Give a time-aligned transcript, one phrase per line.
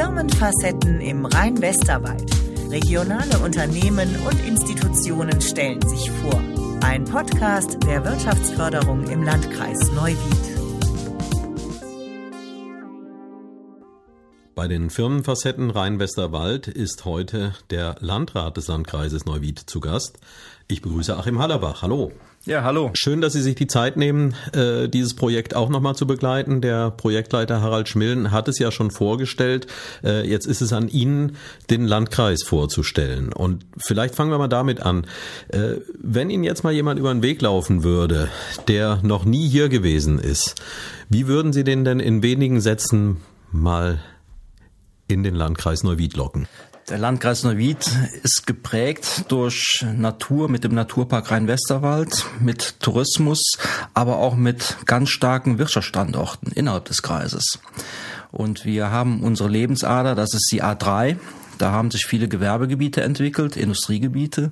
[0.00, 2.24] Firmenfacetten im Rhein-Westerwald.
[2.70, 6.42] Regionale Unternehmen und Institutionen stellen sich vor.
[6.82, 10.16] Ein Podcast der Wirtschaftsförderung im Landkreis Neuwied.
[14.54, 20.18] Bei den Firmenfacetten Rhein-Westerwald ist heute der Landrat des Landkreises Neuwied zu Gast.
[20.66, 21.82] Ich begrüße Achim Hallerbach.
[21.82, 22.10] Hallo.
[22.46, 22.90] Ja, hallo.
[22.94, 26.62] Schön, dass Sie sich die Zeit nehmen, äh, dieses Projekt auch nochmal zu begleiten.
[26.62, 29.66] Der Projektleiter Harald Schmillen hat es ja schon vorgestellt.
[30.02, 31.36] Äh, jetzt ist es an Ihnen,
[31.68, 33.34] den Landkreis vorzustellen.
[33.34, 35.06] Und vielleicht fangen wir mal damit an.
[35.48, 38.30] Äh, wenn Ihnen jetzt mal jemand über den Weg laufen würde,
[38.68, 40.54] der noch nie hier gewesen ist,
[41.10, 43.18] wie würden Sie den denn in wenigen Sätzen
[43.52, 44.00] mal
[45.08, 46.48] in den Landkreis Neuwied locken?
[46.90, 47.88] Der Landkreis Neuwied
[48.24, 53.40] ist geprägt durch Natur mit dem Naturpark Rhein-Westerwald, mit Tourismus,
[53.94, 57.60] aber auch mit ganz starken Wirtschaftsstandorten innerhalb des Kreises.
[58.32, 61.16] Und wir haben unsere Lebensader, das ist die A3.
[61.58, 64.50] Da haben sich viele Gewerbegebiete entwickelt, Industriegebiete,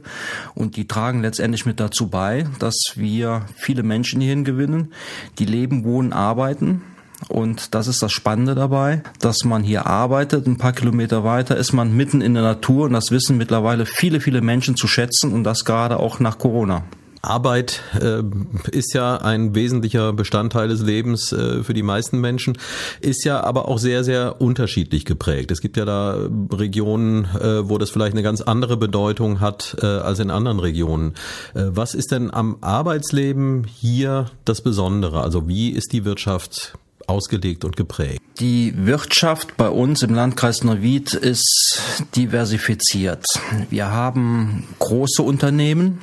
[0.54, 4.92] und die tragen letztendlich mit dazu bei, dass wir viele Menschen hierhin gewinnen,
[5.40, 6.82] die leben, wohnen, arbeiten
[7.26, 10.46] und das ist das Spannende dabei, dass man hier arbeitet.
[10.46, 14.20] Ein paar Kilometer weiter ist man mitten in der Natur und das wissen mittlerweile viele,
[14.20, 16.84] viele Menschen zu schätzen und das gerade auch nach Corona.
[17.20, 18.22] Arbeit äh,
[18.70, 22.56] ist ja ein wesentlicher Bestandteil des Lebens äh, für die meisten Menschen,
[23.00, 25.50] ist ja aber auch sehr, sehr unterschiedlich geprägt.
[25.50, 29.86] Es gibt ja da Regionen, äh, wo das vielleicht eine ganz andere Bedeutung hat äh,
[29.86, 31.14] als in anderen Regionen.
[31.54, 35.22] Äh, was ist denn am Arbeitsleben hier das Besondere?
[35.22, 38.20] Also wie ist die Wirtschaft ausgelegt und geprägt?
[38.40, 41.80] Die Wirtschaft bei uns im Landkreis Neuwied ist
[42.14, 43.24] diversifiziert.
[43.70, 46.00] Wir haben große Unternehmen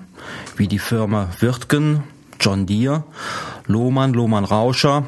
[0.58, 2.04] wie die Firma Wirtgen,
[2.40, 3.04] John Deere,
[3.68, 5.08] Lohmann, Lohmann Rauscher.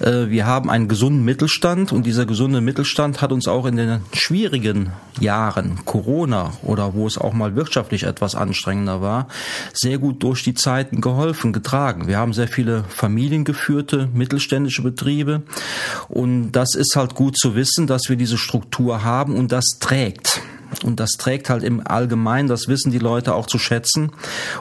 [0.00, 4.00] Äh, wir haben einen gesunden Mittelstand und dieser gesunde Mittelstand hat uns auch in den
[4.12, 9.28] schwierigen Jahren, Corona oder wo es auch mal wirtschaftlich etwas anstrengender war,
[9.72, 12.08] sehr gut durch die Zeiten geholfen, getragen.
[12.08, 15.42] Wir haben sehr viele familiengeführte mittelständische Betriebe
[16.08, 20.39] und das ist halt gut zu wissen, dass wir diese Struktur haben und das trägt.
[20.84, 24.12] Und das trägt halt im Allgemeinen, das wissen die Leute auch zu schätzen.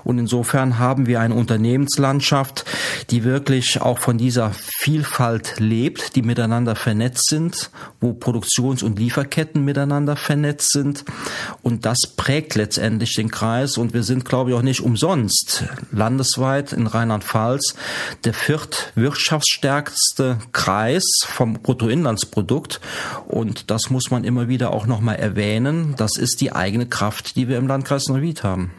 [0.04, 2.66] Und insofern haben wir eine Unternehmenslandschaft,
[3.10, 7.70] die wirklich auch von dieser Vielfalt lebt, die miteinander vernetzt sind,
[8.02, 11.06] wo Produktions- und Lieferketten miteinander vernetzt sind.
[11.62, 13.78] Und das prägt letztendlich den Kreis.
[13.78, 17.76] Und wir sind, glaube ich, auch nicht umsonst landesweit in Rheinland-Pfalz
[18.24, 22.82] der viertwirtschaftsstärkste Kreis vom Bruttoinlandsprodukt.
[23.28, 27.48] Und das muss man immer wieder auch nochmal erwähnen das ist die eigene Kraft, die
[27.48, 28.72] wir im Landkreis Neuwied haben.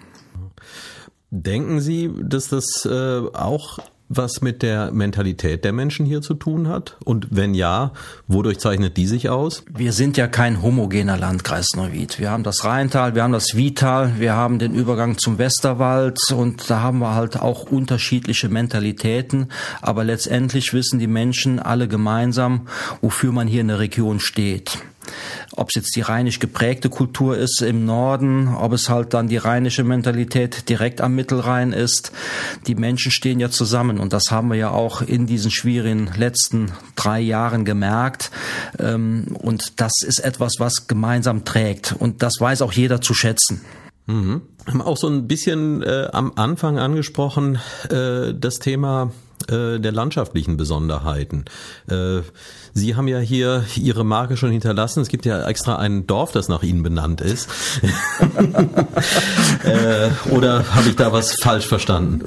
[1.30, 3.78] Denken Sie, dass das äh, auch
[4.10, 6.96] was mit der Mentalität der Menschen hier zu tun hat?
[7.04, 7.92] Und wenn ja,
[8.26, 9.62] wodurch zeichnet die sich aus?
[9.72, 12.18] Wir sind ja kein homogener Landkreis Neuwied.
[12.18, 16.68] Wir haben das Rheintal, wir haben das Wietal, wir haben den Übergang zum Westerwald und
[16.68, 19.46] da haben wir halt auch unterschiedliche Mentalitäten.
[19.80, 22.66] Aber letztendlich wissen die Menschen alle gemeinsam,
[23.00, 24.78] wofür man hier in der Region steht
[25.52, 29.36] ob es jetzt die rheinisch geprägte Kultur ist im Norden, ob es halt dann die
[29.36, 32.12] rheinische Mentalität direkt am Mittelrhein ist.
[32.66, 36.72] Die Menschen stehen ja zusammen und das haben wir ja auch in diesen schwierigen letzten
[36.96, 38.30] drei Jahren gemerkt.
[38.78, 43.60] Ähm, und das ist etwas, was gemeinsam trägt und das weiß auch jeder zu schätzen.
[44.06, 44.42] Mhm.
[44.66, 47.58] Haben auch so ein bisschen äh, am Anfang angesprochen,
[47.90, 49.12] äh, das Thema
[49.48, 51.44] der landschaftlichen Besonderheiten.
[51.88, 52.20] Äh,
[52.72, 55.00] Sie haben ja hier Ihre Marke schon hinterlassen.
[55.00, 57.48] Es gibt ja extra ein Dorf, das nach Ihnen benannt ist.
[59.64, 62.22] äh, oder habe ich da was falsch verstanden?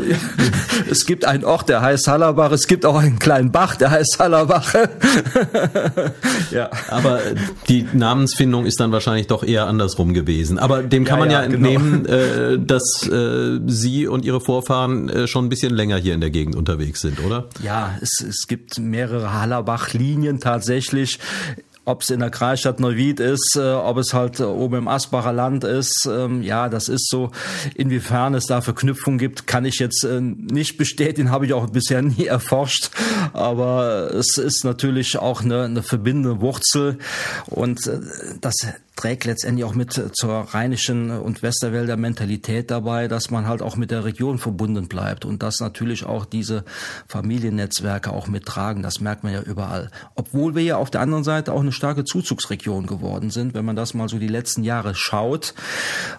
[0.90, 2.52] Es gibt einen Ort, der heißt Hallerbach.
[2.52, 4.74] Es gibt auch einen kleinen Bach, der heißt Hallerbach.
[6.52, 6.70] ja.
[6.90, 7.20] Aber
[7.70, 10.60] die Namensfindung ist dann wahrscheinlich doch eher andersrum gewesen.
[10.60, 11.70] Aber dem kann ja, man ja, ja genau.
[11.70, 12.58] entnehmen, genau.
[12.58, 16.56] dass äh, Sie und Ihre Vorfahren äh, schon ein bisschen länger hier in der Gegend
[16.56, 17.48] unterwegs sind, oder?
[17.62, 21.20] Ja, es, es gibt mehrere Hallerbach-Linien tatsächlich
[21.86, 25.34] ob es in der Kreisstadt Neuwied ist, äh, ob es halt äh, oben im Asbacher
[25.34, 27.32] Land ist, ähm, ja, das ist so.
[27.76, 32.02] Inwiefern es da Verknüpfungen gibt, kann ich jetzt äh, nicht bestätigen, habe ich auch bisher
[32.02, 32.92] nie erforscht.
[33.34, 37.00] Aber es ist natürlich auch eine, eine verbindende Wurzel
[37.48, 38.00] und äh,
[38.40, 38.56] das
[38.96, 43.90] trägt letztendlich auch mit zur rheinischen und Westerwälder Mentalität dabei, dass man halt auch mit
[43.90, 46.64] der Region verbunden bleibt und dass natürlich auch diese
[47.08, 48.84] Familiennetzwerke auch mittragen.
[48.84, 49.90] Das merkt man ja überall.
[50.16, 53.76] Obwohl wir ja auf der anderen Seite auch eine starke Zuzugsregion geworden sind, wenn man
[53.76, 55.56] das mal so die letzten Jahre schaut.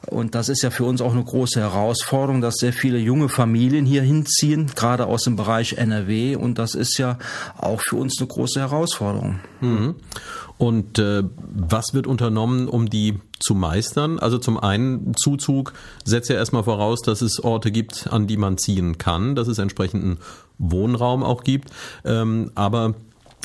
[0.07, 3.87] Und das ist ja für uns auch eine große Herausforderung, dass sehr viele junge Familien
[3.87, 6.35] hier hinziehen, gerade aus dem Bereich NRW.
[6.35, 7.19] Und das ist ja
[7.57, 9.39] auch für uns eine große Herausforderung.
[9.61, 9.95] Mhm.
[10.65, 14.19] Und äh, was wird unternommen, um die zu meistern?
[14.19, 15.75] Also zum einen Zuzug
[16.07, 19.59] setzt ja erstmal voraus, dass es Orte gibt, an die man ziehen kann, dass es
[19.59, 20.17] entsprechenden
[20.57, 21.69] Wohnraum auch gibt.
[22.07, 22.95] Ähm, aber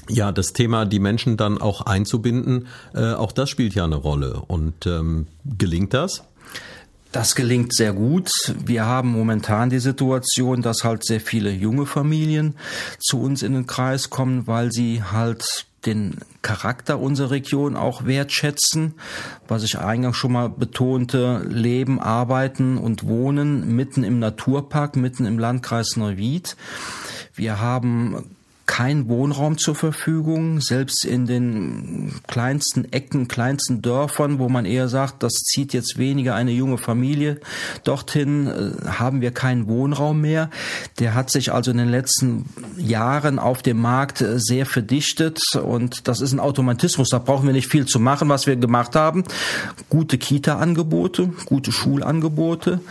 [0.07, 4.41] ja, das Thema, die Menschen dann auch einzubinden, äh, auch das spielt ja eine Rolle.
[4.47, 6.23] Und ähm, gelingt das?
[7.11, 8.29] Das gelingt sehr gut.
[8.63, 12.55] Wir haben momentan die Situation, dass halt sehr viele junge Familien
[12.97, 18.95] zu uns in den Kreis kommen, weil sie halt den Charakter unserer Region auch wertschätzen,
[19.47, 25.39] was ich eingangs schon mal betonte, leben, arbeiten und wohnen mitten im Naturpark, mitten im
[25.39, 26.55] Landkreis Neuwied.
[27.33, 28.35] Wir haben
[28.69, 35.23] kein Wohnraum zur Verfügung, selbst in den kleinsten Ecken, kleinsten Dörfern, wo man eher sagt,
[35.23, 37.39] das zieht jetzt weniger eine junge Familie
[37.83, 40.51] dorthin, äh, haben wir keinen Wohnraum mehr.
[40.99, 42.45] Der hat sich also in den letzten
[42.77, 47.53] Jahren auf dem Markt äh, sehr verdichtet und das ist ein Automatismus, da brauchen wir
[47.53, 49.23] nicht viel zu machen, was wir gemacht haben.
[49.89, 52.81] Gute Kita-Angebote, gute Schulangebote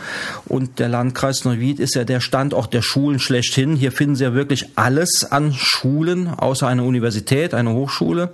[0.45, 3.77] und der Landkreis Neuwied ist ja der Standort der Schulen schlechthin.
[3.77, 8.33] Hier finden Sie ja wirklich alles an Schulen, außer einer Universität, eine Hochschule.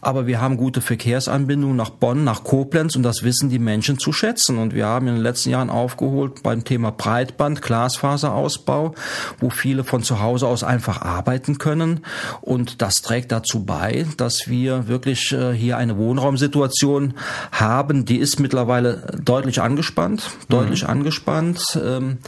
[0.00, 4.12] Aber wir haben gute Verkehrsanbindungen nach Bonn, nach Koblenz und das wissen die Menschen zu
[4.12, 4.58] schätzen.
[4.58, 8.94] Und wir haben in den letzten Jahren aufgeholt beim Thema Breitband, Glasfaserausbau,
[9.40, 12.00] wo viele von zu Hause aus einfach arbeiten können.
[12.40, 17.14] Und das trägt dazu bei, dass wir wirklich äh, hier eine Wohnraumsituation
[17.52, 20.90] haben, die ist mittlerweile deutlich angespannt, deutlich mhm.
[20.90, 21.62] angespannt.
[21.82, 22.18] Ähm,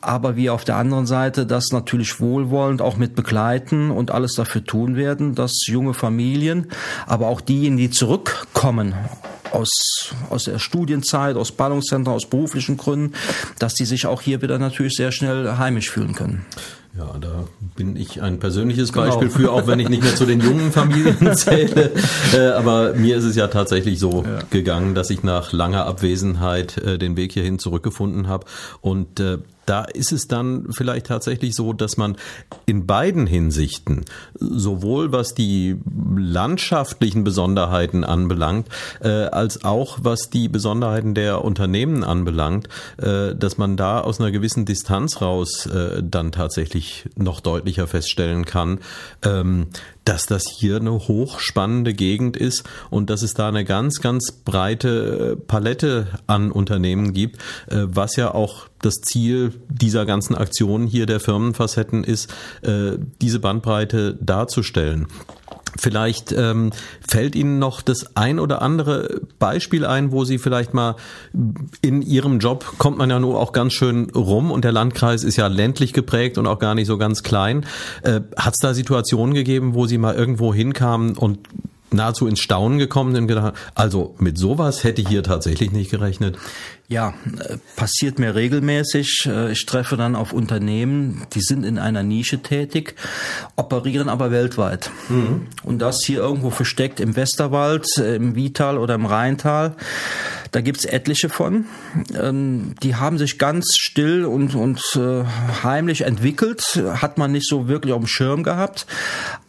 [0.00, 4.64] aber wir auf der anderen Seite das natürlich wohlwollend auch mit begleiten und alles dafür
[4.64, 6.68] tun werden, dass junge Familien,
[7.06, 8.94] aber auch diejenigen, die zurückkommen
[9.52, 13.14] aus, aus der Studienzeit, aus Ballungszentren, aus beruflichen Gründen,
[13.58, 16.46] dass die sich auch hier wieder natürlich sehr schnell heimisch fühlen können.
[16.96, 17.44] Ja, da
[17.74, 19.06] bin ich ein persönliches genau.
[19.06, 21.90] Beispiel für, auch wenn ich nicht mehr zu den jungen Familien zähle.
[22.34, 24.40] Äh, aber mir ist es ja tatsächlich so ja.
[24.50, 28.44] gegangen, dass ich nach langer Abwesenheit äh, den Weg hierhin zurückgefunden habe.
[28.82, 29.38] Und äh,
[29.72, 32.18] da ist es dann vielleicht tatsächlich so, dass man
[32.66, 34.04] in beiden Hinsichten,
[34.38, 35.78] sowohl was die
[36.14, 38.68] landschaftlichen Besonderheiten anbelangt,
[39.00, 44.30] äh, als auch was die Besonderheiten der Unternehmen anbelangt, äh, dass man da aus einer
[44.30, 48.78] gewissen Distanz raus äh, dann tatsächlich noch deutlicher feststellen kann,
[49.24, 49.68] ähm,
[50.04, 55.32] dass das hier eine hochspannende Gegend ist und dass es da eine ganz, ganz breite
[55.32, 57.36] äh, Palette an Unternehmen gibt,
[57.68, 62.32] äh, was ja auch das Ziel dieser ganzen Aktionen hier der Firmenfacetten ist,
[62.62, 65.06] äh, diese Bandbreite darzustellen.
[65.78, 66.70] Vielleicht ähm,
[67.06, 70.96] fällt Ihnen noch das ein oder andere Beispiel ein, wo Sie vielleicht mal
[71.80, 75.36] in Ihrem Job kommt man ja nur auch ganz schön rum und der Landkreis ist
[75.36, 77.66] ja ländlich geprägt und auch gar nicht so ganz klein.
[78.02, 81.38] Äh, Hat es da Situationen gegeben, wo Sie mal irgendwo hinkamen und
[81.92, 86.38] nahezu ins Staunen gekommen und gedacht, also mit sowas hätte ich hier tatsächlich nicht gerechnet.
[86.92, 89.26] Ja, äh, passiert mir regelmäßig.
[89.26, 92.96] Äh, ich treffe dann auf Unternehmen, die sind in einer Nische tätig,
[93.56, 94.90] operieren aber weltweit.
[95.08, 95.46] Mhm.
[95.62, 99.74] Und das hier irgendwo versteckt im Westerwald, äh, im Vital oder im Rheintal.
[100.50, 101.64] Da gibt's etliche von.
[102.14, 104.82] Ähm, die haben sich ganz still und, und
[105.62, 108.86] heimlich entwickelt, hat man nicht so wirklich auf dem Schirm gehabt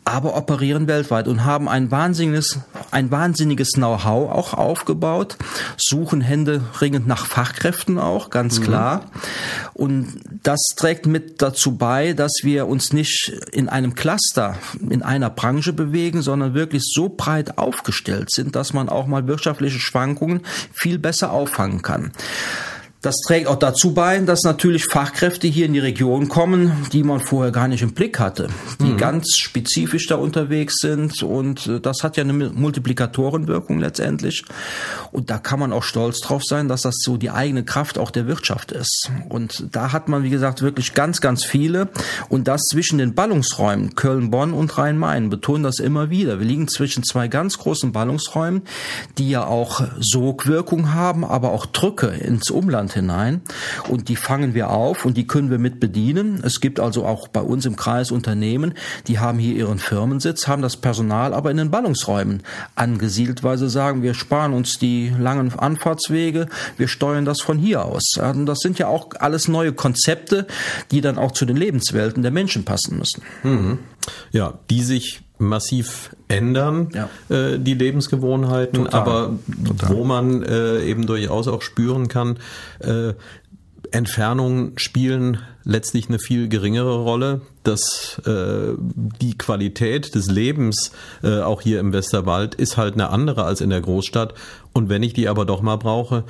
[0.05, 2.59] aber operieren weltweit und haben ein wahnsinniges,
[2.91, 5.37] ein wahnsinniges Know-how auch aufgebaut,
[5.77, 8.63] suchen händeringend nach Fachkräften auch, ganz mhm.
[8.63, 9.11] klar.
[9.73, 14.55] Und das trägt mit dazu bei, dass wir uns nicht in einem Cluster,
[14.89, 19.79] in einer Branche bewegen, sondern wirklich so breit aufgestellt sind, dass man auch mal wirtschaftliche
[19.79, 20.41] Schwankungen
[20.73, 22.11] viel besser auffangen kann.
[23.03, 27.19] Das trägt auch dazu bei, dass natürlich Fachkräfte hier in die Region kommen, die man
[27.19, 28.47] vorher gar nicht im Blick hatte,
[28.79, 28.97] die mhm.
[28.97, 31.21] ganz spezifisch da unterwegs sind.
[31.21, 34.45] Und äh, das hat ja eine Multiplikatorenwirkung letztendlich.
[35.11, 38.09] Und da kann man auch stolz drauf sein, dass das so die eigene Kraft auch
[38.09, 39.11] der Wirtschaft ist.
[39.27, 41.89] Und da hat man wie gesagt wirklich ganz, ganz viele.
[42.29, 43.95] Und das zwischen den Ballungsräumen.
[43.95, 46.39] Köln, Bonn und Rhein-Main betonen das immer wieder.
[46.39, 48.61] Wir liegen zwischen zwei ganz großen Ballungsräumen,
[49.17, 53.41] die ja auch Sogwirkung haben, aber auch Drücke ins Umland hinein
[53.89, 56.41] und die fangen wir auf und die können wir mit bedienen.
[56.43, 58.73] Es gibt also auch bei uns im Kreis Unternehmen,
[59.07, 62.43] die haben hier ihren Firmensitz, haben das Personal aber in den Ballungsräumen
[62.75, 66.47] angesiedelt, weil sie sagen, wir sparen uns die langen Anfahrtswege,
[66.77, 68.03] wir steuern das von hier aus.
[68.17, 70.47] Und das sind ja auch alles neue Konzepte,
[70.91, 73.23] die dann auch zu den Lebenswelten der Menschen passen müssen.
[73.43, 73.79] Mhm.
[74.31, 77.09] Ja, die sich massiv ändern, ja.
[77.35, 78.99] äh, die Lebensgewohnheiten, Total.
[78.99, 79.33] aber
[79.65, 79.89] Total.
[79.89, 82.37] wo man äh, eben durchaus auch spüren kann,
[82.79, 83.13] äh,
[83.91, 87.41] Entfernungen spielen letztlich eine viel geringere Rolle.
[87.63, 90.91] Dass äh, die Qualität des Lebens
[91.23, 94.33] äh, auch hier im Westerwald ist halt eine andere als in der Großstadt.
[94.73, 96.23] Und wenn ich die aber doch mal brauche,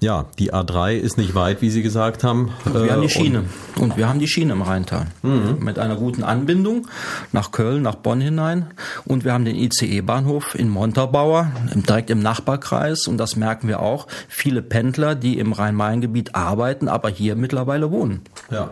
[0.00, 2.52] ja, die A3 ist nicht weit, wie Sie gesagt haben.
[2.64, 3.44] Wir haben die äh, Schiene.
[3.76, 5.06] Und, und, wir haben die Schiene im Rheintal.
[5.22, 5.58] Mhm.
[5.60, 6.86] Mit einer guten Anbindung
[7.32, 8.66] nach Köln, nach Bonn hinein.
[9.06, 13.06] Und wir haben den ICE-Bahnhof in Montabaur, direkt im Nachbarkreis.
[13.06, 14.06] Und das merken wir auch.
[14.28, 18.20] Viele Pendler, die im Rhein-Main-Gebiet arbeiten, aber hier mittlerweile wohnen.
[18.50, 18.70] Ja.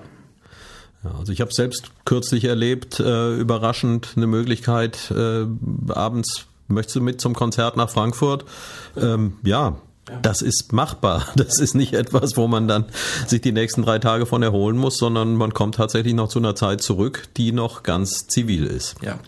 [1.04, 5.44] Ja, also ich habe selbst kürzlich erlebt, äh, überraschend eine Möglichkeit, äh,
[5.88, 8.46] abends möchtest du mit zum Konzert nach Frankfurt?
[8.96, 9.76] Ähm, ja,
[10.22, 11.26] das ist machbar.
[11.36, 12.86] Das ist nicht etwas, wo man dann
[13.26, 16.54] sich die nächsten drei Tage von erholen muss, sondern man kommt tatsächlich noch zu einer
[16.54, 18.96] Zeit zurück, die noch ganz zivil ist.
[19.02, 19.18] Ja.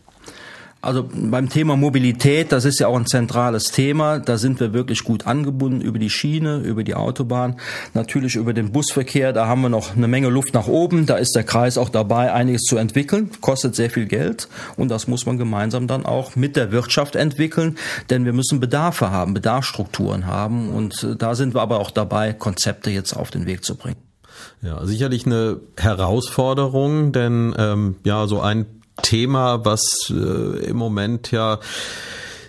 [0.82, 4.20] Also beim Thema Mobilität, das ist ja auch ein zentrales Thema.
[4.20, 7.56] Da sind wir wirklich gut angebunden über die Schiene, über die Autobahn,
[7.94, 9.32] natürlich über den Busverkehr.
[9.32, 11.06] Da haben wir noch eine Menge Luft nach oben.
[11.06, 13.30] Da ist der Kreis auch dabei, einiges zu entwickeln.
[13.40, 17.78] Kostet sehr viel Geld und das muss man gemeinsam dann auch mit der Wirtschaft entwickeln,
[18.10, 22.32] denn wir müssen Bedarfe haben, Bedarfsstrukturen haben und äh, da sind wir aber auch dabei,
[22.32, 23.96] Konzepte jetzt auf den Weg zu bringen.
[24.62, 28.66] Ja, sicherlich eine Herausforderung, denn ähm, ja, so ein
[29.02, 31.58] Thema, was äh, im Moment ja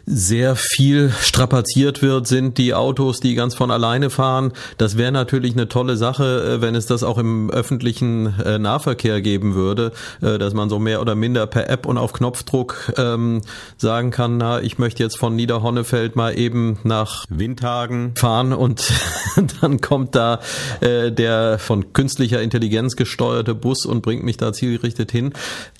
[0.09, 4.53] sehr viel strapaziert wird, sind die Autos, die ganz von alleine fahren.
[4.77, 9.21] Das wäre natürlich eine tolle Sache, äh, wenn es das auch im öffentlichen äh, Nahverkehr
[9.21, 13.41] geben würde, äh, dass man so mehr oder minder per App und auf Knopfdruck ähm,
[13.75, 18.89] sagen kann, na, ich möchte jetzt von Niederhonnefeld mal eben nach Windhagen fahren und
[19.61, 20.39] dann kommt da
[20.81, 25.33] der von künstlicher Intelligenz gesteuerte Bus und bringt mich da zielgerichtet hin.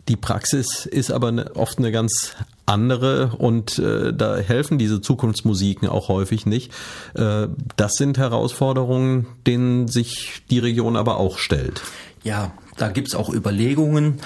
[0.10, 2.36] Die Praxis ist aber ne, oft eine ganz
[2.68, 6.72] andere und äh, da helfen diese Zukunftsmusiken auch häufig nicht.
[7.16, 11.82] Äh, das sind Herausforderungen, denen sich die Region aber auch stellt.
[12.24, 14.20] Ja, da gibt's auch Überlegungen.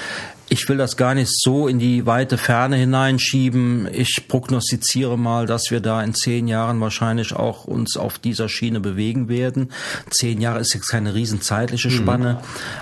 [0.50, 3.88] Ich will das gar nicht so in die weite Ferne hineinschieben.
[3.94, 8.82] Ich prognostiziere mal, dass wir da in zehn Jahren wahrscheinlich auch uns auf dieser Schiene
[8.82, 9.72] bewegen werden.
[10.10, 11.94] Zehn Jahre ist jetzt keine riesen zeitliche mhm.
[11.94, 12.40] Spanne, mhm.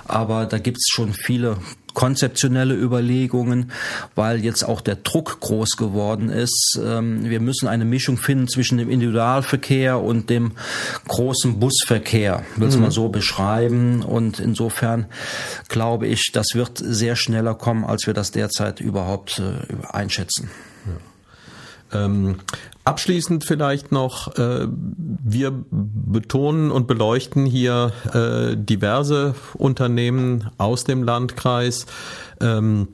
[0.08, 1.58] aber da gibt's schon viele
[1.94, 3.72] konzeptionelle Überlegungen,
[4.16, 6.80] weil jetzt auch der Druck groß geworden ist.
[6.84, 10.54] Ähm, wir müssen eine Mischung finden zwischen dem Individualverkehr und dem
[11.08, 12.82] großen Busverkehr, will mhm.
[12.82, 14.02] man so beschreiben.
[14.02, 15.06] Und insofern
[15.68, 20.50] glaube ich, das wird sehr schneller kommen, als wir das derzeit überhaupt äh, einschätzen.
[21.94, 22.36] Ähm,
[22.90, 31.86] Abschließend vielleicht noch, äh, wir betonen und beleuchten hier äh, diverse Unternehmen aus dem Landkreis.
[32.42, 32.88] Ähm,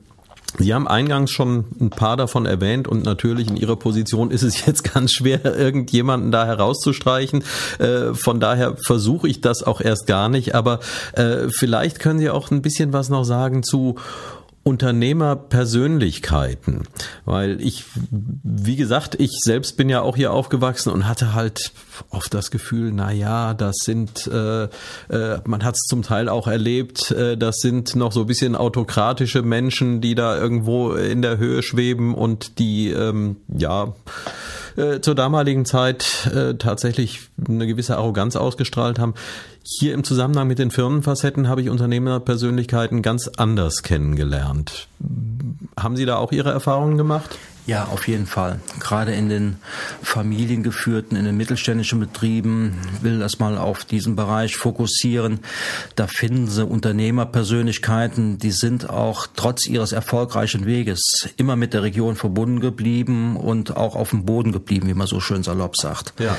[0.58, 4.66] Sie haben eingangs schon ein paar davon erwähnt und natürlich in Ihrer Position ist es
[4.66, 7.44] jetzt ganz schwer, irgendjemanden da herauszustreichen.
[7.80, 10.56] Äh, von daher versuche ich das auch erst gar nicht.
[10.56, 10.80] Aber
[11.14, 13.96] äh, vielleicht können Sie auch ein bisschen was noch sagen zu
[14.68, 16.88] Unternehmerpersönlichkeiten,
[17.24, 21.72] weil ich, wie gesagt, ich selbst bin ja auch hier aufgewachsen und hatte halt
[22.10, 24.70] oft das Gefühl, na ja, das sind, äh, äh,
[25.46, 29.44] man hat es zum Teil auch erlebt, äh, das sind noch so ein bisschen autokratische
[29.44, 33.94] Menschen, die da irgendwo in der Höhe schweben und die, ähm, ja,
[34.76, 39.14] äh, zur damaligen Zeit äh, tatsächlich eine gewisse Arroganz ausgestrahlt haben.
[39.64, 44.88] Hier im Zusammenhang mit den Firmenfacetten habe ich Unternehmerpersönlichkeiten ganz anders kennengelernt.
[45.80, 47.38] Haben Sie da auch Ihre Erfahrungen gemacht?
[47.66, 48.60] Ja, auf jeden Fall.
[48.80, 49.58] Gerade in den
[50.04, 55.40] familiengeführten, in den mittelständischen Betrieben will das mal auf diesen Bereich fokussieren.
[55.96, 62.16] Da finden Sie Unternehmerpersönlichkeiten, die sind auch trotz ihres erfolgreichen Weges immer mit der Region
[62.16, 66.14] verbunden geblieben und auch auf dem Boden geblieben, wie man so schön salopp sagt.
[66.20, 66.38] Ja.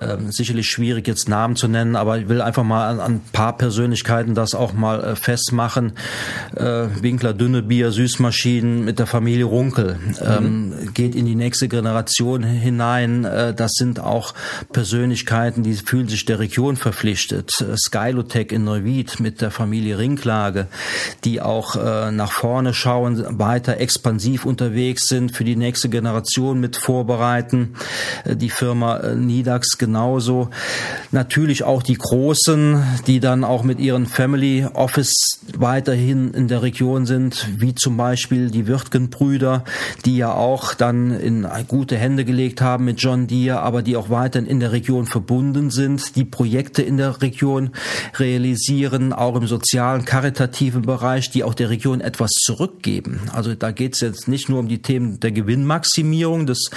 [0.00, 3.56] Ähm, sicherlich schwierig jetzt Namen zu nennen, aber ich will einfach mal an, ein paar
[3.56, 5.92] Persönlichkeiten das auch mal äh, festmachen.
[6.54, 10.94] Äh, Winkler Dünne Bier, Süßmaschinen mit der Familie Runkel ähm, mhm.
[10.94, 13.24] geht in die nächste Generation hinein.
[13.24, 14.34] Äh, das sind auch
[14.72, 17.50] Persönlichkeiten, die fühlen sich der Region verpflichtet.
[17.60, 20.66] Äh, Skylotech in Neuwied mit der Familie Rinklage,
[21.24, 26.76] die auch äh, nach vorne schauen, weiter expansiv unterwegs sind, für die nächste Generation mit
[26.76, 27.74] vorbereiten.
[28.24, 30.50] Äh, die Firma äh, Nidax genauso.
[31.10, 37.06] Natürlich auch die Großen, die dann auch mit ihren Family Office weiterhin in der Region
[37.06, 39.64] sind, wie zum Beispiel die Wirtgen-Brüder,
[40.04, 44.10] die ja auch dann in gute Hände gelegt haben mit John Deere, aber die auch
[44.10, 47.70] weiterhin in der Region verbunden sind, die Projekte in der Region
[48.18, 53.22] realisieren, auch im sozialen, karitativen Bereich, die auch der Region etwas zurückgeben.
[53.32, 56.70] Also da geht es jetzt nicht nur um die Themen der Gewinnmaximierung, des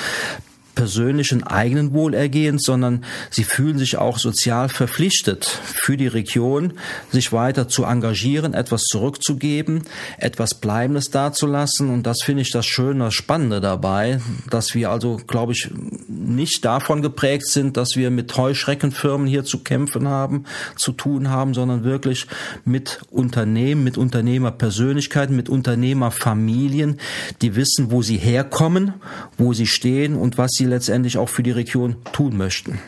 [0.75, 6.73] persönlichen eigenen Wohlergehens, sondern sie fühlen sich auch sozial verpflichtet für die Region,
[7.11, 9.83] sich weiter zu engagieren, etwas zurückzugeben,
[10.17, 11.89] etwas Bleibendes dazulassen.
[11.89, 15.69] Und das finde ich das Schöne, das Spannende dabei, dass wir also, glaube ich,
[16.07, 21.53] nicht davon geprägt sind, dass wir mit Heuschreckenfirmen hier zu kämpfen haben, zu tun haben,
[21.53, 22.27] sondern wirklich
[22.65, 26.99] mit Unternehmen, mit Unternehmerpersönlichkeiten, mit Unternehmerfamilien,
[27.41, 28.93] die wissen, wo sie herkommen,
[29.37, 32.79] wo sie stehen und was sie letztendlich auch für die Region tun möchten.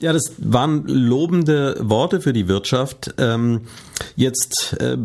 [0.00, 3.14] Ja, das waren lobende Worte für die Wirtschaft.
[3.18, 3.60] Ähm,
[4.16, 4.96] jetzt äh,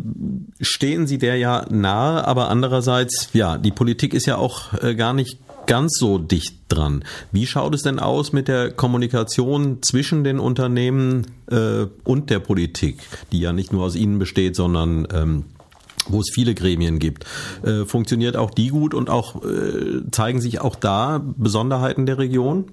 [0.60, 5.14] stehen Sie der ja nahe, aber andererseits, ja, die Politik ist ja auch äh, gar
[5.14, 7.04] nicht ganz so dicht dran.
[7.32, 12.98] Wie schaut es denn aus mit der Kommunikation zwischen den Unternehmen äh, und der Politik,
[13.32, 15.46] die ja nicht nur aus Ihnen besteht, sondern ähm,
[16.10, 17.26] wo es viele Gremien gibt.
[17.64, 22.66] Äh, funktioniert auch die gut und auch äh, zeigen sich auch da Besonderheiten der Region?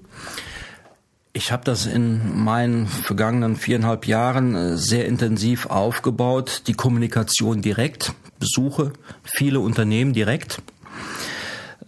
[1.33, 6.63] Ich habe das in meinen vergangenen viereinhalb Jahren äh, sehr intensiv aufgebaut.
[6.67, 10.61] Die Kommunikation direkt, Besuche, viele Unternehmen direkt.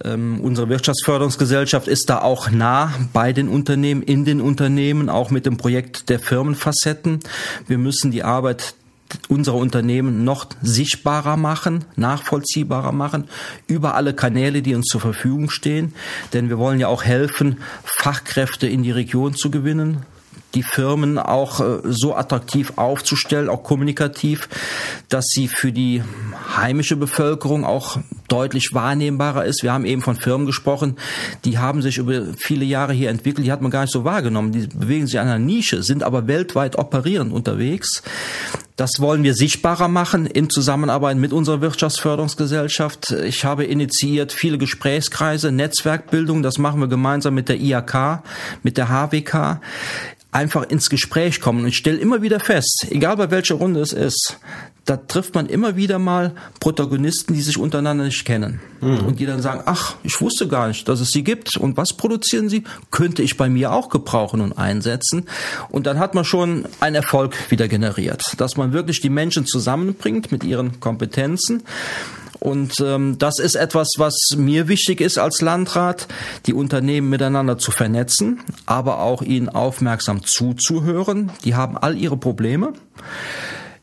[0.04, 5.46] Ähm, unsere Wirtschaftsförderungsgesellschaft ist da auch nah bei den Unternehmen, in den Unternehmen, auch mit
[5.46, 7.22] dem Projekt der Firmenfacetten.
[7.68, 8.76] Wir müssen die Arbeit
[9.28, 13.26] unsere Unternehmen noch sichtbarer machen, nachvollziehbarer machen,
[13.68, 15.94] über alle Kanäle, die uns zur Verfügung stehen.
[16.34, 20.06] Denn wir wollen ja auch helfen, Fachkräfte in die Region zu gewinnen,
[20.56, 24.50] die Firmen auch äh, so attraktiv aufzustellen, auch kommunikativ,
[25.10, 26.04] dass sie für die
[26.56, 29.64] heimische Bevölkerung auch deutlich wahrnehmbarer ist.
[29.64, 30.98] Wir haben eben von Firmen gesprochen,
[31.46, 34.52] die haben sich über viele Jahre hier entwickelt, die hat man gar nicht so wahrgenommen.
[34.52, 38.04] Die bewegen sich an einer Nische, sind aber weltweit operierend unterwegs.
[38.76, 43.12] Das wollen wir sichtbarer machen in Zusammenarbeit mit unserer Wirtschaftsförderungsgesellschaft.
[43.12, 46.44] Ich habe initiiert viele Gesprächskreise, Netzwerkbildung.
[46.44, 48.22] Das machen wir gemeinsam mit der IAK,
[48.62, 49.62] mit der HWK
[50.32, 51.62] einfach ins Gespräch kommen.
[51.62, 54.40] Und ich stelle immer wieder fest, egal bei welcher Runde es ist,
[54.86, 58.62] da trifft man immer wieder mal Protagonisten, die sich untereinander nicht kennen.
[58.80, 59.00] Mhm.
[59.00, 61.58] Und die dann sagen, ach, ich wusste gar nicht, dass es sie gibt.
[61.58, 62.64] Und was produzieren sie?
[62.90, 65.26] Könnte ich bei mir auch gebrauchen und einsetzen.
[65.70, 70.32] Und dann hat man schon einen Erfolg wieder generiert, dass man wirklich die Menschen zusammenbringt
[70.32, 71.64] mit ihren Kompetenzen.
[72.40, 76.08] Und ähm, das ist etwas, was mir wichtig ist als Landrat,
[76.46, 81.32] die Unternehmen miteinander zu vernetzen, aber auch ihnen aufmerksam zuzuhören.
[81.44, 82.74] Die haben all ihre Probleme.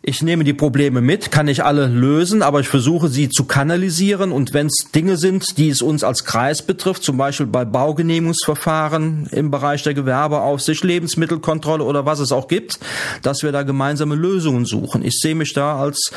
[0.06, 4.32] Ich nehme die Probleme mit, kann nicht alle lösen, aber ich versuche sie zu kanalisieren
[4.32, 9.28] und wenn es Dinge sind, die es uns als Kreis betrifft, zum Beispiel bei Baugenehmigungsverfahren
[9.30, 12.80] im Bereich der Gewerbeaufsicht, Lebensmittelkontrolle oder was es auch gibt,
[13.22, 15.02] dass wir da gemeinsame Lösungen suchen.
[15.02, 16.12] Ich sehe mich da als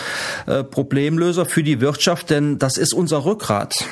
[0.47, 3.85] äh, Problemlöser für die Wirtschaft, denn das ist unser Rückgrat.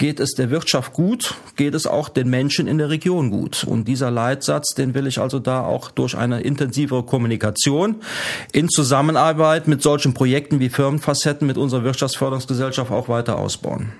[0.00, 3.64] Geht es der Wirtschaft gut, geht es auch den Menschen in der Region gut.
[3.64, 7.96] Und dieser Leitsatz, den will ich also da auch durch eine intensivere Kommunikation
[8.52, 8.70] in
[9.40, 13.90] Zusammenarbeit mit solchen Projekten wie Firmenfacetten mit unserer Wirtschaftsförderungsgesellschaft auch weiter ausbauen.